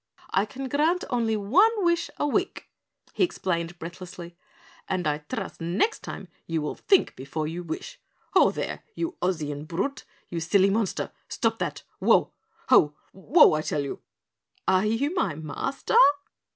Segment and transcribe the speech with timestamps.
[0.31, 2.67] "I can grant only one wish a week,"
[3.13, 4.35] he explained breathlessly,
[4.89, 7.99] "and I trust next time you will think before you wish.
[8.33, 10.05] Whoa, there, you Ozian brute!
[10.27, 11.11] You silly monster.
[11.29, 11.83] Stop that!
[11.99, 12.33] Whoa!
[12.69, 12.95] Ho!
[13.11, 14.01] Whoa, I tell you!"
[14.67, 15.93] "Are you my master?"